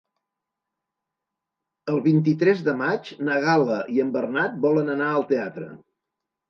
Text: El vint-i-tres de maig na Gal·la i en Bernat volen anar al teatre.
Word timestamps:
El 1.93 2.01
vint-i-tres 2.07 2.65
de 2.69 2.77
maig 2.81 3.13
na 3.29 3.39
Gal·la 3.47 3.81
i 3.99 4.05
en 4.07 4.13
Bernat 4.19 4.61
volen 4.69 4.95
anar 4.99 5.13
al 5.21 5.33
teatre. 5.37 5.75